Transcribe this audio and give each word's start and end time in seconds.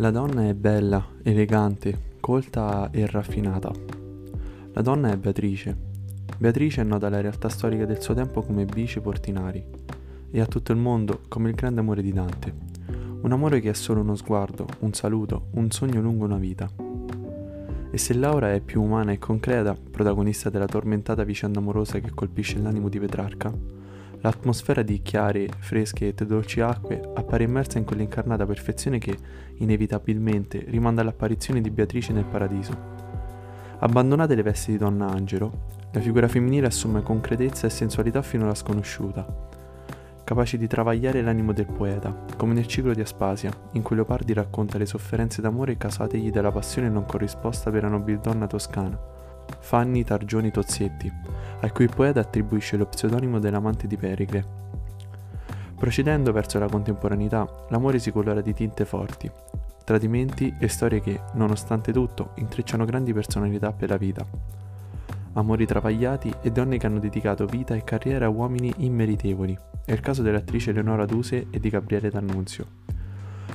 La 0.00 0.10
donna 0.10 0.48
è 0.48 0.54
bella, 0.54 1.06
elegante, 1.22 2.14
colta 2.20 2.88
e 2.90 3.04
raffinata. 3.06 3.70
La 4.72 4.80
donna 4.80 5.12
è 5.12 5.16
Beatrice. 5.18 5.76
Beatrice 6.38 6.80
è 6.80 6.84
nota 6.84 7.08
alla 7.08 7.20
realtà 7.20 7.50
storica 7.50 7.84
del 7.84 8.00
suo 8.00 8.14
tempo 8.14 8.40
come 8.40 8.64
Bice 8.64 9.02
Portinari 9.02 9.62
e 10.30 10.40
a 10.40 10.46
tutto 10.46 10.72
il 10.72 10.78
mondo 10.78 11.20
come 11.28 11.50
il 11.50 11.54
grande 11.54 11.80
amore 11.80 12.00
di 12.00 12.14
Dante. 12.14 12.54
Un 13.20 13.30
amore 13.30 13.60
che 13.60 13.68
è 13.68 13.74
solo 13.74 14.00
uno 14.00 14.16
sguardo, 14.16 14.66
un 14.78 14.94
saluto, 14.94 15.48
un 15.50 15.70
sogno 15.70 16.00
lungo 16.00 16.24
una 16.24 16.38
vita. 16.38 16.70
E 17.90 17.98
se 17.98 18.14
Laura 18.14 18.54
è 18.54 18.60
più 18.60 18.80
umana 18.80 19.12
e 19.12 19.18
concreta, 19.18 19.74
protagonista 19.74 20.48
della 20.48 20.64
tormentata 20.64 21.24
vicenda 21.24 21.58
amorosa 21.58 21.98
che 21.98 22.12
colpisce 22.14 22.58
l'animo 22.58 22.88
di 22.88 22.98
Petrarca, 22.98 23.52
L'atmosfera 24.22 24.82
di 24.82 25.00
chiare, 25.00 25.48
fresche 25.60 26.08
e 26.08 26.26
dolci 26.26 26.60
acque 26.60 27.00
appare 27.14 27.44
immersa 27.44 27.78
in 27.78 27.84
quell'incarnata 27.84 28.44
perfezione 28.44 28.98
che, 28.98 29.16
inevitabilmente, 29.54 30.62
rimanda 30.68 31.00
all'apparizione 31.00 31.62
di 31.62 31.70
Beatrice 31.70 32.12
nel 32.12 32.26
paradiso. 32.26 32.98
Abbandonate 33.78 34.34
le 34.34 34.42
vesti 34.42 34.72
di 34.72 34.76
donna 34.76 35.08
Angelo, 35.08 35.68
la 35.92 36.00
figura 36.00 36.28
femminile 36.28 36.66
assume 36.66 37.02
concretezza 37.02 37.66
e 37.66 37.70
sensualità 37.70 38.20
fino 38.20 38.44
alla 38.44 38.54
sconosciuta, 38.54 39.26
capace 40.22 40.58
di 40.58 40.66
travagliare 40.66 41.22
l'animo 41.22 41.54
del 41.54 41.66
poeta, 41.66 42.14
come 42.36 42.52
nel 42.52 42.66
ciclo 42.66 42.92
di 42.92 43.00
Aspasia, 43.00 43.50
in 43.72 43.80
cui 43.80 43.96
Leopardi 43.96 44.34
racconta 44.34 44.76
le 44.76 44.84
sofferenze 44.84 45.40
d'amore 45.40 45.78
casategli 45.78 46.30
dalla 46.30 46.52
passione 46.52 46.90
non 46.90 47.06
corrisposta 47.06 47.70
per 47.70 47.84
la 47.84 47.88
nobildonna 47.88 48.46
toscana 48.46 49.20
Fanny 49.58 50.04
Targioni 50.04 50.50
Tozzetti, 50.50 51.10
a 51.60 51.70
cui 51.70 51.84
il 51.84 51.94
poeta 51.94 52.20
attribuisce 52.20 52.76
lo 52.76 52.86
pseudonimo 52.86 53.38
dell'amante 53.38 53.86
di 53.86 53.96
Pericle. 53.96 54.44
Procedendo 55.76 56.32
verso 56.32 56.58
la 56.58 56.68
contemporaneità, 56.68 57.66
l'amore 57.70 57.98
si 57.98 58.10
colora 58.10 58.40
di 58.40 58.52
tinte 58.52 58.84
forti, 58.84 59.30
tradimenti 59.84 60.54
e 60.58 60.68
storie 60.68 61.00
che, 61.00 61.20
nonostante 61.34 61.92
tutto, 61.92 62.32
intrecciano 62.36 62.84
grandi 62.84 63.12
personalità 63.12 63.72
per 63.72 63.88
la 63.88 63.96
vita. 63.96 64.26
Amori 65.34 65.64
travagliati 65.64 66.32
e 66.42 66.50
donne 66.50 66.76
che 66.76 66.86
hanno 66.86 66.98
dedicato 66.98 67.46
vita 67.46 67.74
e 67.74 67.84
carriera 67.84 68.26
a 68.26 68.30
uomini 68.30 68.72
immeritevoli. 68.78 69.56
È 69.84 69.92
il 69.92 70.00
caso 70.00 70.22
dell'attrice 70.22 70.72
Leonora 70.72 71.06
Duse 71.06 71.46
e 71.50 71.60
di 71.60 71.68
Gabriele 71.70 72.10
D'Annunzio. 72.10 72.66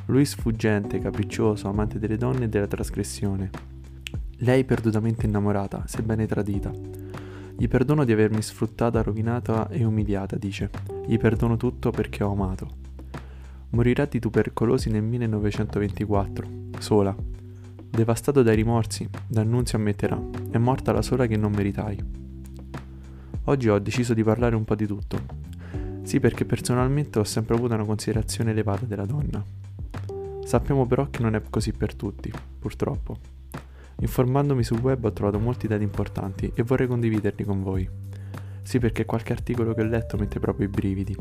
Lui 0.05 0.25
sfuggente, 0.25 0.99
capriccioso, 0.99 1.67
amante 1.67 1.99
delle 1.99 2.17
donne 2.17 2.45
e 2.45 2.49
della 2.49 2.67
trasgressione, 2.67 3.73
lei 4.39 4.65
perdutamente 4.65 5.25
innamorata, 5.25 5.83
sebbene 5.87 6.25
tradita. 6.25 6.69
Gli 7.57 7.69
perdono 7.69 8.03
di 8.03 8.11
avermi 8.11 8.41
sfruttata, 8.41 9.01
rovinata 9.01 9.69
e 9.69 9.85
umiliata, 9.85 10.35
dice. 10.35 10.69
Gli 11.05 11.17
perdono 11.17 11.55
tutto 11.55 11.89
perché 11.89 12.21
ho 12.21 12.33
amato. 12.33 12.67
Morirà 13.69 14.05
di 14.05 14.19
tubercolosi 14.19 14.89
nel 14.89 15.03
1924, 15.03 16.47
sola. 16.79 17.15
Devastato 17.89 18.43
dai 18.43 18.57
rimorsi, 18.57 19.09
D'Annunzio 19.25 19.77
ammetterà, 19.77 20.21
è 20.51 20.57
morta 20.57 20.91
la 20.91 21.01
sola 21.01 21.27
che 21.27 21.37
non 21.37 21.53
meritai. 21.53 21.97
Oggi 23.45 23.69
ho 23.69 23.79
deciso 23.79 24.13
di 24.13 24.23
parlare 24.23 24.55
un 24.55 24.65
po' 24.65 24.75
di 24.75 24.85
tutto. 24.85 25.17
Sì, 26.03 26.19
perché 26.19 26.43
personalmente 26.43 27.19
ho 27.19 27.23
sempre 27.23 27.55
avuto 27.55 27.73
una 27.73 27.85
considerazione 27.85 28.51
elevata 28.51 28.85
della 28.85 29.05
donna. 29.05 29.43
Sappiamo 30.43 30.85
però 30.85 31.09
che 31.09 31.21
non 31.21 31.35
è 31.35 31.41
così 31.49 31.71
per 31.71 31.95
tutti, 31.95 32.31
purtroppo. 32.59 33.34
Informandomi 33.99 34.63
sul 34.63 34.79
web 34.79 35.03
ho 35.05 35.13
trovato 35.13 35.39
molti 35.39 35.67
dati 35.67 35.83
importanti 35.83 36.51
e 36.53 36.63
vorrei 36.63 36.87
condividerli 36.87 37.43
con 37.43 37.63
voi. 37.63 37.89
Sì, 38.61 38.79
perché 38.79 39.05
qualche 39.05 39.31
articolo 39.31 39.73
che 39.73 39.81
ho 39.81 39.85
letto 39.85 40.17
mette 40.17 40.39
proprio 40.39 40.67
i 40.67 40.69
brividi. 40.69 41.15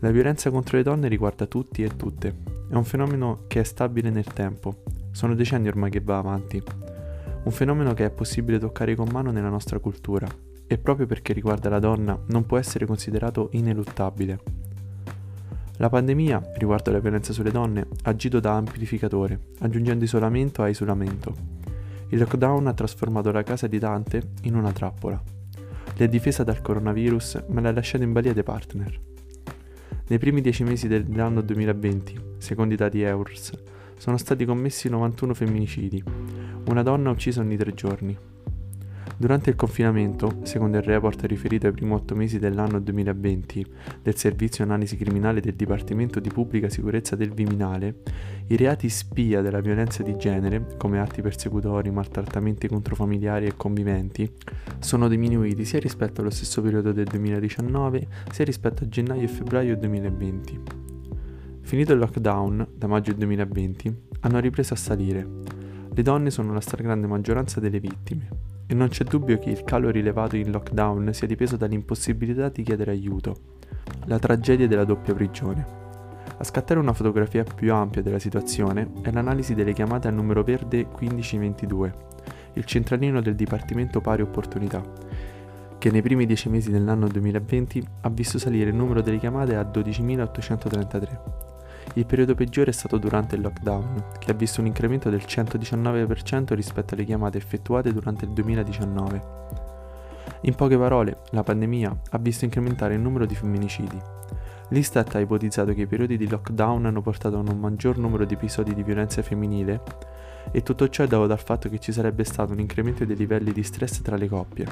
La 0.00 0.10
violenza 0.10 0.50
contro 0.50 0.76
le 0.76 0.82
donne 0.82 1.08
riguarda 1.08 1.46
tutti 1.46 1.82
e 1.82 1.96
tutte. 1.96 2.34
È 2.68 2.74
un 2.74 2.84
fenomeno 2.84 3.44
che 3.48 3.60
è 3.60 3.64
stabile 3.64 4.10
nel 4.10 4.32
tempo. 4.32 4.82
Sono 5.10 5.34
decenni 5.34 5.68
ormai 5.68 5.90
che 5.90 6.00
va 6.00 6.18
avanti. 6.18 6.62
Un 7.44 7.50
fenomeno 7.50 7.94
che 7.94 8.04
è 8.04 8.10
possibile 8.10 8.58
toccare 8.58 8.94
con 8.94 9.08
mano 9.10 9.30
nella 9.30 9.48
nostra 9.48 9.78
cultura. 9.78 10.28
E 10.66 10.78
proprio 10.78 11.06
perché 11.06 11.32
riguarda 11.32 11.68
la 11.68 11.78
donna 11.78 12.16
non 12.26 12.46
può 12.46 12.58
essere 12.58 12.86
considerato 12.86 13.48
ineluttabile. 13.52 14.38
La 15.80 15.88
pandemia, 15.88 16.50
riguardo 16.56 16.90
alla 16.90 16.98
violenza 16.98 17.32
sulle 17.32 17.52
donne, 17.52 17.86
ha 18.02 18.10
agito 18.10 18.40
da 18.40 18.54
amplificatore, 18.54 19.38
aggiungendo 19.60 20.02
isolamento 20.02 20.62
a 20.62 20.68
isolamento. 20.68 21.32
Il 22.08 22.18
lockdown 22.18 22.66
ha 22.66 22.72
trasformato 22.72 23.30
la 23.30 23.44
casa 23.44 23.68
di 23.68 23.78
Dante 23.78 24.30
in 24.42 24.56
una 24.56 24.72
trappola. 24.72 25.22
Le 25.94 26.04
ha 26.04 26.08
difesa 26.08 26.42
dal 26.42 26.60
coronavirus, 26.62 27.44
ma 27.50 27.60
le 27.60 27.68
ha 27.68 27.72
lasciate 27.72 28.02
in 28.02 28.12
balia 28.12 28.32
dei 28.32 28.42
partner. 28.42 28.98
Nei 30.08 30.18
primi 30.18 30.40
dieci 30.40 30.64
mesi 30.64 30.88
dell'anno 30.88 31.42
2020, 31.42 32.20
secondo 32.38 32.74
i 32.74 32.76
dati 32.76 33.02
EURS, 33.02 33.52
sono 33.98 34.16
stati 34.16 34.44
commessi 34.44 34.88
91 34.88 35.32
femminicidi, 35.32 36.02
una 36.66 36.82
donna 36.82 37.10
uccisa 37.10 37.40
ogni 37.40 37.56
tre 37.56 37.72
giorni. 37.72 38.18
Durante 39.20 39.50
il 39.50 39.56
confinamento, 39.56 40.38
secondo 40.44 40.76
il 40.76 40.84
report 40.84 41.24
riferito 41.24 41.66
ai 41.66 41.72
primi 41.72 41.92
otto 41.92 42.14
mesi 42.14 42.38
dell'anno 42.38 42.78
2020 42.78 43.66
del 44.00 44.14
Servizio 44.14 44.62
Analisi 44.62 44.96
Criminale 44.96 45.40
del 45.40 45.54
Dipartimento 45.54 46.20
di 46.20 46.28
Pubblica 46.28 46.68
Sicurezza 46.68 47.16
del 47.16 47.32
Viminale, 47.32 47.96
i 48.46 48.54
reati 48.54 48.88
spia 48.88 49.40
della 49.40 49.58
violenza 49.58 50.04
di 50.04 50.16
genere, 50.16 50.76
come 50.76 51.00
atti 51.00 51.20
persecutori, 51.20 51.90
maltrattamenti 51.90 52.68
contro 52.68 52.94
familiari 52.94 53.46
e 53.46 53.56
conviventi, 53.56 54.30
sono 54.78 55.08
diminuiti 55.08 55.64
sia 55.64 55.80
rispetto 55.80 56.20
allo 56.20 56.30
stesso 56.30 56.62
periodo 56.62 56.92
del 56.92 57.06
2019 57.06 58.06
sia 58.30 58.44
rispetto 58.44 58.84
a 58.84 58.88
gennaio 58.88 59.22
e 59.22 59.28
febbraio 59.28 59.76
2020. 59.76 60.60
Finito 61.62 61.92
il 61.92 61.98
lockdown, 61.98 62.68
da 62.72 62.86
maggio 62.86 63.12
2020, 63.14 63.96
hanno 64.20 64.38
ripreso 64.38 64.74
a 64.74 64.76
salire. 64.76 65.28
Le 65.92 66.02
donne 66.02 66.30
sono 66.30 66.52
la 66.52 66.60
stragrande 66.60 67.08
maggioranza 67.08 67.58
delle 67.58 67.80
vittime 67.80 68.47
e 68.70 68.74
non 68.74 68.88
c'è 68.88 69.04
dubbio 69.04 69.38
che 69.38 69.48
il 69.48 69.64
calo 69.64 69.88
rilevato 69.88 70.36
in 70.36 70.50
lockdown 70.50 71.14
sia 71.14 71.26
dipeso 71.26 71.56
dall'impossibilità 71.56 72.50
di 72.50 72.62
chiedere 72.62 72.90
aiuto, 72.90 73.34
la 74.04 74.18
tragedia 74.18 74.68
della 74.68 74.84
doppia 74.84 75.14
prigione. 75.14 75.66
A 76.36 76.44
scattare 76.44 76.78
una 76.78 76.92
fotografia 76.92 77.44
più 77.44 77.72
ampia 77.72 78.02
della 78.02 78.18
situazione 78.18 78.90
è 79.00 79.10
l'analisi 79.10 79.54
delle 79.54 79.72
chiamate 79.72 80.08
al 80.08 80.14
numero 80.14 80.42
verde 80.42 80.86
1522, 81.00 81.94
il 82.52 82.64
centralino 82.66 83.22
del 83.22 83.34
Dipartimento 83.34 84.02
Pari 84.02 84.20
Opportunità, 84.20 84.82
che 85.78 85.90
nei 85.90 86.02
primi 86.02 86.26
dieci 86.26 86.50
mesi 86.50 86.70
dell'anno 86.70 87.08
2020 87.08 87.82
ha 88.02 88.10
visto 88.10 88.38
salire 88.38 88.68
il 88.68 88.76
numero 88.76 89.00
delle 89.00 89.18
chiamate 89.18 89.56
a 89.56 89.62
12.833 89.62 91.47
il 91.94 92.06
periodo 92.06 92.34
peggiore 92.34 92.70
è 92.70 92.72
stato 92.72 92.98
durante 92.98 93.34
il 93.34 93.42
lockdown, 93.42 94.04
che 94.18 94.30
ha 94.30 94.34
visto 94.34 94.60
un 94.60 94.66
incremento 94.66 95.10
del 95.10 95.22
119% 95.26 96.54
rispetto 96.54 96.94
alle 96.94 97.04
chiamate 97.04 97.38
effettuate 97.38 97.92
durante 97.92 98.24
il 98.24 98.32
2019. 98.32 99.22
In 100.42 100.54
poche 100.54 100.78
parole, 100.78 101.18
la 101.30 101.42
pandemia 101.42 102.00
ha 102.10 102.18
visto 102.18 102.44
incrementare 102.44 102.94
il 102.94 103.00
numero 103.00 103.26
di 103.26 103.34
femminicidi. 103.34 103.98
L'Istat 104.68 105.14
ha 105.14 105.18
ipotizzato 105.18 105.72
che 105.72 105.82
i 105.82 105.86
periodi 105.86 106.16
di 106.16 106.28
lockdown 106.28 106.86
hanno 106.86 107.00
portato 107.00 107.36
a 107.36 107.40
un 107.40 107.58
maggior 107.58 107.96
numero 107.96 108.24
di 108.24 108.34
episodi 108.34 108.74
di 108.74 108.82
violenza 108.82 109.22
femminile 109.22 109.80
e 110.52 110.62
tutto 110.62 110.88
ciò 110.88 111.04
è 111.04 111.06
dovuto 111.06 111.32
al 111.32 111.40
fatto 111.40 111.68
che 111.68 111.78
ci 111.78 111.90
sarebbe 111.90 112.22
stato 112.24 112.52
un 112.52 112.60
incremento 112.60 113.04
dei 113.04 113.16
livelli 113.16 113.52
di 113.52 113.62
stress 113.62 114.02
tra 114.02 114.16
le 114.16 114.28
coppie. 114.28 114.66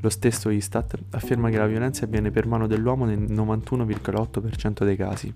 Lo 0.00 0.10
stesso 0.10 0.50
Istat 0.50 0.98
afferma 1.10 1.48
che 1.48 1.56
la 1.56 1.66
violenza 1.66 2.04
avviene 2.04 2.30
per 2.30 2.46
mano 2.46 2.66
dell'uomo 2.66 3.06
nel 3.06 3.20
91,8% 3.20 4.84
dei 4.84 4.96
casi. 4.96 5.34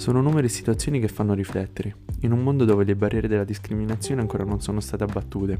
Sono 0.00 0.22
numeri 0.22 0.46
e 0.46 0.48
situazioni 0.48 0.98
che 0.98 1.08
fanno 1.08 1.34
riflettere, 1.34 1.94
in 2.20 2.32
un 2.32 2.42
mondo 2.42 2.64
dove 2.64 2.84
le 2.84 2.96
barriere 2.96 3.28
della 3.28 3.44
discriminazione 3.44 4.22
ancora 4.22 4.44
non 4.44 4.62
sono 4.62 4.80
state 4.80 5.04
abbattute. 5.04 5.58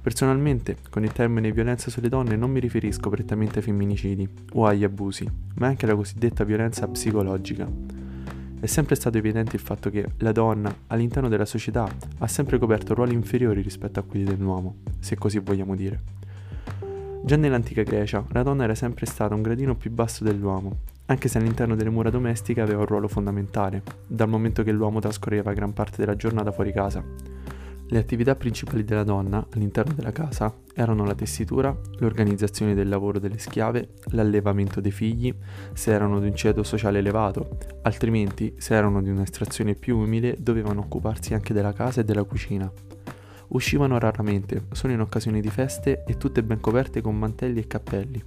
Personalmente, 0.00 0.76
con 0.88 1.02
il 1.02 1.10
termine 1.10 1.50
violenza 1.50 1.90
sulle 1.90 2.08
donne 2.08 2.36
non 2.36 2.52
mi 2.52 2.60
riferisco 2.60 3.10
prettamente 3.10 3.58
ai 3.58 3.64
femminicidi 3.64 4.28
o 4.52 4.64
agli 4.64 4.84
abusi, 4.84 5.28
ma 5.56 5.66
anche 5.66 5.86
alla 5.86 5.96
cosiddetta 5.96 6.44
violenza 6.44 6.86
psicologica. 6.86 7.68
È 8.60 8.66
sempre 8.66 8.94
stato 8.94 9.18
evidente 9.18 9.56
il 9.56 9.62
fatto 9.62 9.90
che 9.90 10.06
la 10.18 10.30
donna, 10.30 10.72
all'interno 10.86 11.28
della 11.28 11.44
società, 11.44 11.92
ha 12.18 12.28
sempre 12.28 12.60
coperto 12.60 12.94
ruoli 12.94 13.14
inferiori 13.14 13.60
rispetto 13.60 13.98
a 13.98 14.04
quelli 14.04 14.24
dell'uomo, 14.24 14.76
se 15.00 15.16
così 15.16 15.40
vogliamo 15.40 15.74
dire. 15.74 16.00
Già 17.24 17.34
nell'antica 17.34 17.82
Grecia, 17.82 18.24
la 18.28 18.44
donna 18.44 18.62
era 18.62 18.76
sempre 18.76 19.06
stata 19.06 19.34
un 19.34 19.42
gradino 19.42 19.74
più 19.74 19.90
basso 19.90 20.22
dell'uomo 20.22 20.96
anche 21.10 21.28
se 21.28 21.38
all'interno 21.38 21.74
delle 21.74 21.90
mura 21.90 22.10
domestiche 22.10 22.60
aveva 22.60 22.80
un 22.80 22.86
ruolo 22.86 23.08
fondamentale, 23.08 23.82
dal 24.06 24.28
momento 24.28 24.62
che 24.62 24.72
l'uomo 24.72 25.00
trascorreva 25.00 25.54
gran 25.54 25.72
parte 25.72 25.96
della 25.96 26.16
giornata 26.16 26.52
fuori 26.52 26.72
casa. 26.72 27.02
Le 27.90 27.98
attività 27.98 28.36
principali 28.36 28.84
della 28.84 29.04
donna 29.04 29.46
all'interno 29.54 29.94
della 29.94 30.12
casa 30.12 30.54
erano 30.74 31.06
la 31.06 31.14
tessitura, 31.14 31.74
l'organizzazione 32.00 32.74
del 32.74 32.90
lavoro 32.90 33.18
delle 33.18 33.38
schiave, 33.38 33.94
l'allevamento 34.10 34.82
dei 34.82 34.90
figli, 34.90 35.34
se 35.72 35.92
erano 35.92 36.20
di 36.20 36.26
un 36.26 36.34
ceto 36.34 36.62
sociale 36.62 36.98
elevato, 36.98 37.56
altrimenti, 37.82 38.54
se 38.58 38.74
erano 38.74 39.00
di 39.00 39.08
un'estrazione 39.08 39.74
più 39.74 39.96
umile, 39.96 40.36
dovevano 40.38 40.80
occuparsi 40.80 41.32
anche 41.32 41.54
della 41.54 41.72
casa 41.72 42.02
e 42.02 42.04
della 42.04 42.24
cucina. 42.24 42.70
Uscivano 43.48 43.98
raramente, 43.98 44.66
solo 44.72 44.92
in 44.92 45.00
occasioni 45.00 45.40
di 45.40 45.48
feste 45.48 46.04
e 46.06 46.18
tutte 46.18 46.42
ben 46.42 46.60
coperte 46.60 47.00
con 47.00 47.16
mantelli 47.16 47.60
e 47.60 47.66
cappelli. 47.66 48.22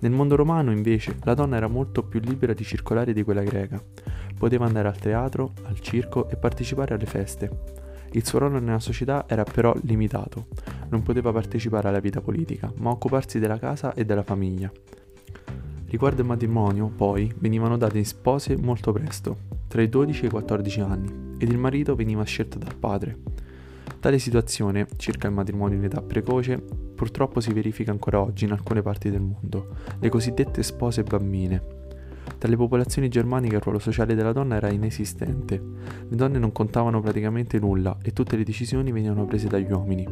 Nel 0.00 0.12
mondo 0.12 0.36
romano, 0.36 0.70
invece, 0.70 1.16
la 1.24 1.34
donna 1.34 1.56
era 1.56 1.68
molto 1.68 2.02
più 2.02 2.20
libera 2.20 2.52
di 2.52 2.64
circolare 2.64 3.12
di 3.12 3.22
quella 3.22 3.42
greca. 3.42 3.82
poteva 4.38 4.66
andare 4.66 4.86
al 4.86 4.98
teatro, 4.98 5.52
al 5.64 5.80
circo 5.80 6.28
e 6.28 6.36
partecipare 6.36 6.94
alle 6.94 7.06
feste. 7.06 7.50
Il 8.12 8.24
suo 8.24 8.38
ruolo 8.38 8.60
nella 8.60 8.78
società 8.78 9.24
era 9.28 9.42
però 9.42 9.74
limitato, 9.82 10.46
non 10.90 11.02
poteva 11.02 11.32
partecipare 11.32 11.88
alla 11.88 12.00
vita 12.00 12.20
politica, 12.20 12.72
ma 12.78 12.90
occuparsi 12.90 13.38
della 13.38 13.58
casa 13.58 13.92
e 13.94 14.04
della 14.04 14.22
famiglia. 14.22 14.70
Riguardo 15.86 16.20
il 16.20 16.26
matrimonio, 16.26 16.88
poi, 16.88 17.32
venivano 17.38 17.76
date 17.76 17.98
in 17.98 18.06
spose 18.06 18.56
molto 18.56 18.92
presto, 18.92 19.36
tra 19.68 19.82
i 19.82 19.88
12 19.88 20.22
e 20.22 20.26
i 20.26 20.30
14 20.30 20.80
anni, 20.80 21.34
ed 21.38 21.50
il 21.50 21.58
marito 21.58 21.94
veniva 21.94 22.24
scelto 22.24 22.58
dal 22.58 22.76
padre. 22.76 23.16
Tale 24.00 24.18
situazione, 24.18 24.86
circa 24.96 25.26
il 25.28 25.34
matrimonio 25.34 25.76
in 25.76 25.84
età 25.84 26.00
precoce, 26.00 26.62
purtroppo 26.98 27.38
si 27.38 27.52
verifica 27.52 27.92
ancora 27.92 28.20
oggi 28.20 28.44
in 28.44 28.50
alcune 28.50 28.82
parti 28.82 29.08
del 29.08 29.20
mondo, 29.20 29.76
le 30.00 30.08
cosiddette 30.08 30.64
spose 30.64 31.04
bambine. 31.04 31.62
Tra 32.38 32.48
le 32.48 32.56
popolazioni 32.56 33.08
germaniche 33.08 33.54
il 33.54 33.60
ruolo 33.60 33.78
sociale 33.78 34.16
della 34.16 34.32
donna 34.32 34.56
era 34.56 34.68
inesistente. 34.68 35.62
Le 36.08 36.16
donne 36.16 36.40
non 36.40 36.50
contavano 36.50 37.00
praticamente 37.00 37.60
nulla 37.60 37.96
e 38.02 38.12
tutte 38.12 38.36
le 38.36 38.42
decisioni 38.42 38.90
venivano 38.90 39.26
prese 39.26 39.46
dagli 39.46 39.70
uomini. 39.70 40.08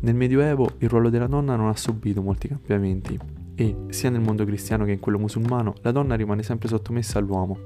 Nel 0.00 0.14
Medioevo 0.14 0.70
il 0.78 0.88
ruolo 0.88 1.10
della 1.10 1.26
donna 1.26 1.56
non 1.56 1.68
ha 1.68 1.76
subito 1.76 2.22
molti 2.22 2.48
cambiamenti 2.48 3.18
e, 3.54 3.76
sia 3.90 4.08
nel 4.08 4.22
mondo 4.22 4.46
cristiano 4.46 4.86
che 4.86 4.92
in 4.92 5.00
quello 5.00 5.18
musulmano, 5.18 5.74
la 5.82 5.92
donna 5.92 6.14
rimane 6.14 6.42
sempre 6.42 6.68
sottomessa 6.68 7.18
all'uomo. 7.18 7.58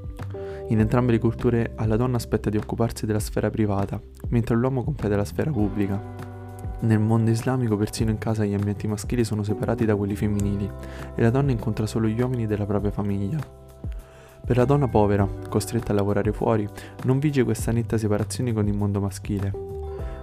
In 0.69 0.81
entrambe 0.81 1.13
le 1.13 1.19
culture 1.21 1.73
alla 1.77 1.97
donna 1.97 2.17
aspetta 2.17 2.51
di 2.51 2.57
occuparsi 2.57 3.07
della 3.07 3.21
sfera 3.21 3.51
privata, 3.51 4.01
mentre 4.31 4.57
l'uomo 4.57 4.83
completa 4.83 5.15
la 5.15 5.25
sfera 5.25 5.51
pubblica. 5.53 6.30
Nel 6.81 6.99
mondo 6.99 7.31
islamico 7.31 7.77
persino 7.77 8.11
in 8.11 8.19
casa 8.19 8.45
gli 8.45 8.55
ambienti 8.55 8.87
maschili 8.87 9.25
sono 9.25 9.43
separati 9.43 9.85
da 9.85 9.97
quelli 9.97 10.17
femminili 10.17 10.71
e 11.15 11.23
la 11.23 11.31
donna 11.31 11.51
incontra 11.51 11.87
solo 11.87 12.09
gli 12.09 12.21
uomini 12.21 12.47
della 12.47 12.67
propria 12.67 12.91
famiglia. 12.91 13.39
Per 14.45 14.57
la 14.57 14.65
donna 14.65 14.89
povera, 14.89 15.29
costretta 15.49 15.93
a 15.93 15.95
lavorare 15.95 16.33
fuori, 16.33 16.67
non 17.05 17.19
vige 17.19 17.45
questa 17.45 17.71
netta 17.73 17.99
separazione 17.99 18.53
con 18.53 18.67
il 18.67 18.75
mondo 18.75 19.01
maschile, 19.01 19.71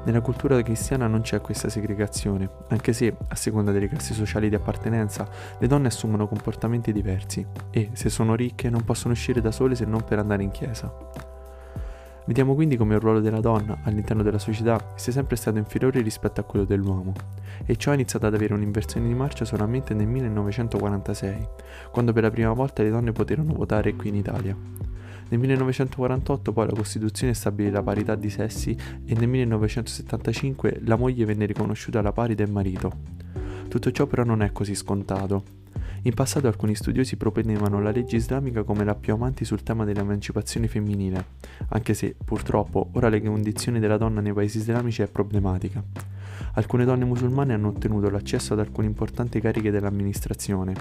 nella 0.08 0.22
cultura 0.22 0.62
cristiana 0.62 1.06
non 1.06 1.20
c'è 1.20 1.42
questa 1.42 1.68
segregazione, 1.68 2.50
anche 2.70 2.94
se, 2.94 3.14
a 3.28 3.36
seconda 3.36 3.74
delle 3.74 3.90
classi 3.90 4.14
sociali 4.14 4.48
di 4.48 4.56
appartenenza, 4.56 5.28
le 5.60 5.68
donne 5.68 5.88
assumono 5.88 6.30
comportamenti 6.30 6.94
diversi 6.94 7.46
e, 7.72 7.90
se 7.92 8.10
sono 8.10 8.34
ricche, 8.34 8.70
non 8.70 8.86
possono 8.86 9.12
uscire 9.12 9.42
da 9.42 9.52
sole 9.52 9.76
se 9.76 9.84
non 9.84 10.06
per 10.06 10.20
andare 10.20 10.44
in 10.44 10.52
chiesa. 10.52 11.27
Vediamo 12.28 12.56
quindi 12.56 12.76
come 12.76 12.96
il 12.96 13.00
ruolo 13.00 13.22
della 13.22 13.40
donna 13.40 13.80
all'interno 13.84 14.22
della 14.22 14.38
società 14.38 14.92
sia 14.96 15.14
sempre 15.14 15.38
stato 15.38 15.58
inferiore 15.60 16.02
rispetto 16.02 16.42
a 16.42 16.44
quello 16.44 16.66
dell'uomo, 16.66 17.14
e 17.66 17.78
ciò 17.78 17.92
ha 17.92 17.94
iniziato 17.94 18.26
ad 18.26 18.34
avere 18.34 18.54
un'inversione 18.54 19.08
di 19.08 19.14
marcia 19.14 19.46
solamente 19.46 19.94
nel 19.94 20.08
1946, 20.08 21.48
quando 21.90 22.12
per 22.12 22.24
la 22.24 22.30
prima 22.30 22.52
volta 22.52 22.84
le 22.84 22.90
donne 22.90 23.14
poterono 23.14 23.54
votare 23.54 23.96
qui 23.96 24.10
in 24.10 24.16
Italia. 24.16 24.54
Nel 25.30 25.40
1948 25.40 26.52
poi 26.52 26.68
la 26.68 26.76
Costituzione 26.76 27.34
stabilì 27.34 27.70
la 27.70 27.82
parità 27.82 28.16
di 28.16 28.30
sessi 28.30 28.78
e 29.06 29.14
nel 29.14 29.30
1975 29.30 30.82
la 30.84 30.98
moglie 30.98 31.24
venne 31.24 31.46
riconosciuta 31.46 32.00
alla 32.00 32.12
pari 32.12 32.36
del 32.36 32.52
marito. 32.52 32.92
Tutto 33.70 33.90
ciò 33.92 34.06
però 34.06 34.26
non 34.26 34.42
è 34.42 34.52
così 34.52 34.76
scontato. 34.76 35.44
In 36.04 36.14
passato 36.14 36.48
alcuni 36.48 36.76
studiosi 36.76 37.18
proponevano 37.18 37.82
la 37.82 37.92
legge 37.92 38.16
islamica 38.16 38.64
come 38.64 38.84
la 38.84 38.96
più 38.96 39.14
avanti 39.14 39.46
sul 39.46 39.64
tema 39.64 39.86
dell'emancipazione 39.86 40.68
femminile, 40.68 41.26
anche 41.70 41.94
se 41.94 42.16
purtroppo 42.24 42.90
ora 42.94 43.10
le 43.10 43.22
condizioni 43.22 43.80
della 43.80 43.98
donna 43.98 44.22
nei 44.22 44.34
paesi 44.34 44.58
islamici 44.58 45.02
è 45.02 45.08
problematica. 45.08 45.84
Alcune 46.54 46.86
donne 46.86 47.06
musulmane 47.06 47.54
hanno 47.54 47.70
ottenuto 47.70 48.10
l'accesso 48.10 48.54
ad 48.54 48.60
alcune 48.60 48.88
importanti 48.88 49.40
cariche 49.40 49.72
dell'amministrazione, 49.72 50.74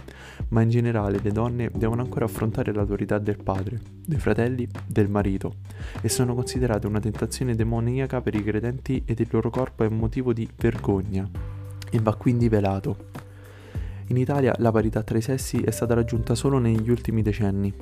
ma 0.49 0.63
in 0.63 0.71
generale 0.71 1.21
le 1.23 1.33
donne 1.33 1.71
devono 1.75 2.03
ancora 2.03 2.25
affrontare 2.25 2.73
l'autorità 2.73 3.19
del 3.19 3.43
padre, 3.43 3.81
dei 4.07 4.19
fratelli, 4.19 4.67
del 4.87 5.09
marito 5.09 5.57
e 6.01 6.09
sono 6.09 6.35
considerate 6.35 6.87
una 6.87 7.01
tentazione 7.01 7.55
demoniaca 7.55 8.21
per 8.21 8.35
i 8.35 8.43
credenti 8.43 9.03
ed 9.05 9.21
il 9.21 9.29
loro 9.31 9.51
corpo 9.51 9.85
è 9.85 9.87
un 9.87 9.97
motivo 9.97 10.33
di 10.33 10.49
vergogna 10.57 11.29
e 11.91 11.99
va 12.01 12.15
quindi 12.15 12.49
velato. 12.49 13.25
In 14.09 14.19
Italia 14.19 14.55
la 14.59 14.71
parità 14.71 15.03
tra 15.03 15.19
i 15.19 15.21
sessi 15.21 15.57
è 15.59 15.73
stata 15.73 15.93
raggiunta 15.93 16.37
solo 16.37 16.59
negli 16.59 16.91
ultimi 16.91 17.23
decenni. 17.23 17.75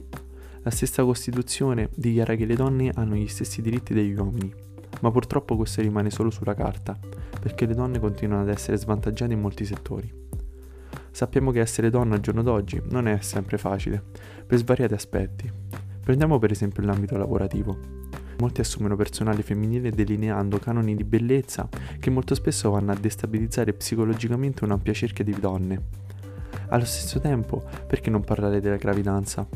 La 0.62 0.70
stessa 0.70 1.04
Costituzione 1.04 1.90
dichiara 1.94 2.34
che 2.34 2.46
le 2.46 2.54
donne 2.54 2.90
hanno 2.94 3.14
gli 3.14 3.28
stessi 3.28 3.60
diritti 3.60 3.92
degli 3.92 4.14
uomini, 4.14 4.50
ma 5.00 5.10
purtroppo 5.10 5.54
questo 5.54 5.82
rimane 5.82 6.08
solo 6.08 6.30
sulla 6.30 6.54
carta, 6.54 6.98
perché 7.38 7.66
le 7.66 7.74
donne 7.74 7.98
continuano 7.98 8.40
ad 8.40 8.48
essere 8.48 8.78
svantaggiate 8.78 9.34
in 9.34 9.40
molti 9.40 9.66
settori. 9.66 10.10
Sappiamo 11.10 11.50
che 11.50 11.60
essere 11.60 11.90
donna 11.90 12.14
al 12.14 12.22
giorno 12.22 12.42
d'oggi 12.42 12.80
non 12.88 13.06
è 13.06 13.18
sempre 13.20 13.58
facile, 13.58 14.02
per 14.46 14.56
svariati 14.56 14.94
aspetti. 14.94 15.52
Prendiamo 16.00 16.38
per 16.38 16.50
esempio 16.50 16.82
l'ambito 16.84 17.18
lavorativo. 17.18 17.76
Molti 18.38 18.62
assumono 18.62 18.96
personale 18.96 19.42
femminile 19.42 19.90
delineando 19.90 20.58
canoni 20.58 20.96
di 20.96 21.04
bellezza 21.04 21.68
che 22.00 22.08
molto 22.08 22.34
spesso 22.34 22.70
vanno 22.70 22.92
a 22.92 22.96
destabilizzare 22.96 23.74
psicologicamente 23.74 24.64
un'ampia 24.64 24.94
cerchia 24.94 25.22
di 25.22 25.36
donne. 25.38 25.82
Allo 26.74 26.86
stesso 26.86 27.20
tempo, 27.20 27.62
perché 27.86 28.10
non 28.10 28.24
parlare 28.24 28.60
della 28.60 28.74
gravidanza? 28.74 29.46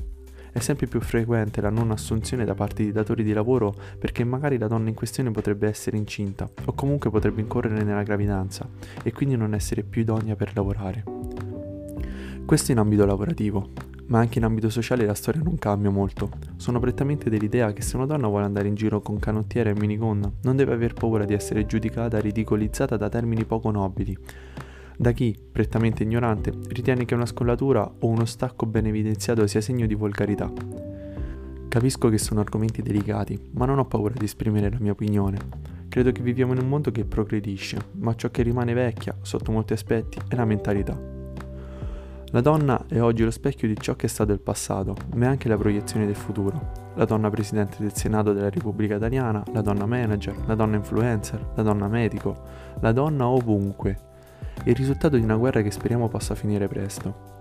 È 0.52 0.60
sempre 0.60 0.86
più 0.86 1.00
frequente 1.00 1.60
la 1.60 1.68
non 1.68 1.90
assunzione 1.90 2.44
da 2.44 2.54
parte 2.54 2.84
di 2.84 2.92
datori 2.92 3.24
di 3.24 3.32
lavoro 3.32 3.74
perché 3.98 4.22
magari 4.22 4.56
la 4.56 4.68
donna 4.68 4.88
in 4.88 4.94
questione 4.94 5.32
potrebbe 5.32 5.66
essere 5.66 5.96
incinta 5.96 6.48
o 6.64 6.72
comunque 6.74 7.10
potrebbe 7.10 7.40
incorrere 7.40 7.82
nella 7.82 8.04
gravidanza 8.04 8.68
e 9.02 9.12
quindi 9.12 9.34
non 9.34 9.52
essere 9.52 9.82
più 9.82 10.02
idonea 10.02 10.36
per 10.36 10.52
lavorare. 10.54 11.02
Questo 12.46 12.70
in 12.70 12.78
ambito 12.78 13.04
lavorativo, 13.04 13.70
ma 14.06 14.20
anche 14.20 14.38
in 14.38 14.44
ambito 14.44 14.70
sociale 14.70 15.04
la 15.04 15.14
storia 15.14 15.42
non 15.42 15.58
cambia 15.58 15.90
molto. 15.90 16.30
Sono 16.54 16.78
prettamente 16.78 17.28
dell'idea 17.28 17.72
che 17.72 17.82
se 17.82 17.96
una 17.96 18.06
donna 18.06 18.28
vuole 18.28 18.44
andare 18.44 18.68
in 18.68 18.76
giro 18.76 19.00
con 19.00 19.18
canottiera 19.18 19.70
e 19.70 19.74
minigonna 19.74 20.30
non 20.42 20.54
deve 20.54 20.72
aver 20.72 20.94
paura 20.94 21.24
di 21.24 21.34
essere 21.34 21.66
giudicata, 21.66 22.20
ridicolizzata 22.20 22.96
da 22.96 23.08
termini 23.08 23.44
poco 23.44 23.72
nobili 23.72 24.16
da 25.00 25.12
chi, 25.12 25.38
prettamente 25.52 26.02
ignorante, 26.02 26.52
ritiene 26.70 27.04
che 27.04 27.14
una 27.14 27.24
scollatura 27.24 27.88
o 28.00 28.08
uno 28.08 28.24
stacco 28.24 28.66
ben 28.66 28.86
evidenziato 28.86 29.46
sia 29.46 29.60
segno 29.60 29.86
di 29.86 29.94
volgarità. 29.94 30.52
Capisco 31.68 32.08
che 32.08 32.18
sono 32.18 32.40
argomenti 32.40 32.82
delicati, 32.82 33.38
ma 33.52 33.64
non 33.64 33.78
ho 33.78 33.84
paura 33.84 34.14
di 34.18 34.24
esprimere 34.24 34.70
la 34.70 34.78
mia 34.80 34.90
opinione. 34.90 35.38
Credo 35.88 36.10
che 36.10 36.20
viviamo 36.20 36.52
in 36.52 36.58
un 36.58 36.68
mondo 36.68 36.90
che 36.90 37.04
progredisce, 37.04 37.78
ma 37.92 38.16
ciò 38.16 38.28
che 38.30 38.42
rimane 38.42 38.74
vecchia, 38.74 39.16
sotto 39.22 39.52
molti 39.52 39.72
aspetti, 39.72 40.18
è 40.26 40.34
la 40.34 40.44
mentalità. 40.44 41.00
La 42.30 42.40
donna 42.40 42.84
è 42.88 43.00
oggi 43.00 43.22
lo 43.22 43.30
specchio 43.30 43.68
di 43.68 43.76
ciò 43.78 43.94
che 43.94 44.06
è 44.06 44.08
stato 44.08 44.32
il 44.32 44.40
passato, 44.40 44.96
ma 45.14 45.26
è 45.26 45.28
anche 45.28 45.48
la 45.48 45.56
proiezione 45.56 46.06
del 46.06 46.16
futuro. 46.16 46.90
La 46.96 47.04
donna 47.04 47.30
presidente 47.30 47.76
del 47.78 47.94
Senato 47.94 48.32
della 48.32 48.50
Repubblica 48.50 48.96
Italiana, 48.96 49.44
la 49.52 49.60
donna 49.60 49.86
manager, 49.86 50.34
la 50.46 50.56
donna 50.56 50.74
influencer, 50.74 51.52
la 51.54 51.62
donna 51.62 51.86
medico, 51.86 52.36
la 52.80 52.90
donna 52.90 53.28
ovunque, 53.28 54.06
il 54.64 54.74
risultato 54.74 55.16
di 55.16 55.22
una 55.22 55.36
guerra 55.36 55.62
che 55.62 55.70
speriamo 55.70 56.08
possa 56.08 56.34
finire 56.34 56.68
presto. 56.68 57.36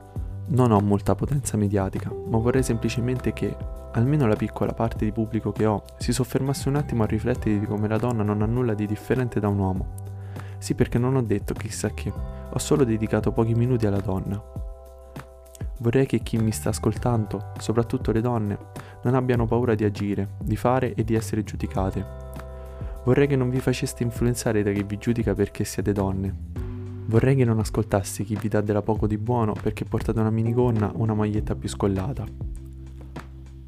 Non 0.50 0.72
ho 0.72 0.80
molta 0.80 1.16
potenza 1.16 1.58
mediatica, 1.58 2.10
ma 2.30 2.38
vorrei 2.38 2.64
semplicemente 2.64 3.34
che, 3.34 3.56
almeno 3.94 4.28
la 4.28 4.36
piccola 4.36 4.74
parte 4.74 5.04
di 5.04 5.12
pubblico 5.12 5.52
che 5.52 5.66
ho, 5.66 5.84
si 5.98 6.14
soffermasse 6.14 6.70
un 6.70 6.76
attimo 6.76 7.04
a 7.04 7.08
riflettere 7.08 7.60
di 7.60 7.66
come 7.66 7.88
la 7.88 7.98
donna 7.98 8.24
non 8.24 8.42
ha 8.42 8.46
nulla 8.46 8.74
di 8.74 8.86
differente 8.86 9.40
da 9.40 9.50
un 9.50 9.60
uomo. 9.60 9.88
Sì, 10.58 10.74
perché 10.74 10.98
non 10.98 11.16
ho 11.16 11.22
detto 11.22 11.54
chissà 11.54 11.90
che, 11.90 12.12
ho 12.50 12.60
solo 12.60 12.86
dedicato 12.86 13.32
pochi 13.32 13.56
minuti 13.56 13.86
alla 13.86 14.00
donna. 14.00 14.42
Vorrei 15.80 16.06
che 16.06 16.20
chi 16.20 16.38
mi 16.38 16.52
sta 16.52 16.70
ascoltando, 16.70 17.52
soprattutto 17.60 18.12
le 18.12 18.22
donne, 18.22 18.58
non 19.04 19.16
abbiano 19.16 19.46
paura 19.46 19.76
di 19.76 19.84
agire, 19.84 20.30
di 20.42 20.56
fare 20.56 20.94
e 20.94 21.04
di 21.04 21.14
essere 21.14 21.44
giudicate. 21.44 22.06
Vorrei 23.04 23.28
che 23.28 23.36
non 23.36 23.50
vi 23.50 23.60
faceste 23.60 24.04
influenzare 24.04 24.64
da 24.64 24.72
chi 24.72 24.84
vi 24.84 24.98
giudica 24.98 25.34
perché 25.34 25.64
siete 25.66 25.92
donne, 25.92 26.57
Vorrei 27.08 27.38
che 27.38 27.46
non 27.46 27.60
ascoltassi 27.60 28.26
chi 28.26 28.36
vi 28.36 28.50
dà 28.50 28.60
della 28.60 28.82
poco 28.82 29.08
di 29.08 29.18
buono 29.18 29.54
perché 29.54 29.86
portate 29.86 30.20
una 30.20 30.30
minigonna 30.30 30.92
o 30.92 31.02
una 31.02 31.14
maglietta 31.14 31.56
più 31.56 31.70
scollata. 31.70 32.26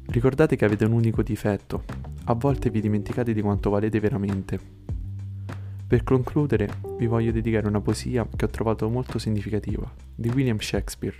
Ricordate 0.04 0.56
che 0.56 0.64
avete 0.66 0.84
un 0.84 0.92
unico 0.92 1.22
difetto, 1.22 1.84
a 2.24 2.34
volte 2.34 2.68
vi 2.68 2.82
dimenticate 2.82 3.32
di 3.32 3.40
quanto 3.40 3.70
valete 3.70 3.98
veramente. 3.98 4.60
Per 5.86 6.04
concludere, 6.04 6.68
vi 6.98 7.06
voglio 7.06 7.32
dedicare 7.32 7.66
una 7.66 7.80
poesia 7.80 8.28
che 8.36 8.44
ho 8.44 8.48
trovato 8.48 8.86
molto 8.90 9.18
significativa, 9.18 9.90
di 10.14 10.28
William 10.28 10.58
Shakespeare. 10.58 11.16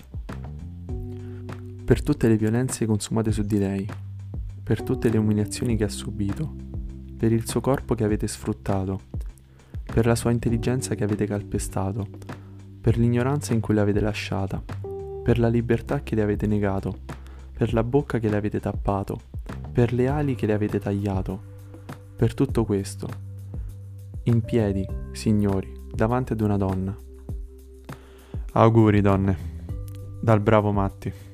Per 1.84 2.02
tutte 2.02 2.28
le 2.28 2.36
violenze 2.36 2.84
consumate 2.84 3.32
su 3.32 3.42
di 3.42 3.58
lei, 3.58 3.88
per 4.62 4.82
tutte 4.82 5.08
le 5.08 5.16
umiliazioni 5.16 5.74
che 5.74 5.84
ha 5.84 5.88
subito, 5.88 6.54
per 7.16 7.32
il 7.32 7.48
suo 7.48 7.62
corpo 7.62 7.94
che 7.94 8.04
avete 8.04 8.28
sfruttato, 8.28 9.00
per 9.92 10.06
la 10.06 10.14
sua 10.14 10.30
intelligenza 10.30 10.94
che 10.94 11.04
avete 11.04 11.26
calpestato, 11.26 12.06
per 12.80 12.96
l'ignoranza 12.96 13.52
in 13.52 13.60
cui 13.60 13.74
l'avete 13.74 14.00
lasciata, 14.00 14.62
per 15.22 15.38
la 15.38 15.48
libertà 15.48 16.02
che 16.02 16.14
le 16.14 16.22
avete 16.22 16.46
negato, 16.46 16.98
per 17.52 17.72
la 17.72 17.82
bocca 17.82 18.18
che 18.18 18.28
le 18.28 18.36
avete 18.36 18.60
tappato, 18.60 19.20
per 19.72 19.92
le 19.92 20.08
ali 20.08 20.34
che 20.34 20.46
le 20.46 20.52
avete 20.52 20.78
tagliato, 20.78 21.40
per 22.16 22.34
tutto 22.34 22.64
questo. 22.64 23.08
In 24.24 24.42
piedi, 24.42 24.86
signori, 25.12 25.72
davanti 25.92 26.32
ad 26.32 26.40
una 26.40 26.56
donna. 26.56 26.96
Auguri, 28.52 29.00
donne, 29.00 29.36
dal 30.20 30.40
bravo 30.40 30.72
Matti. 30.72 31.29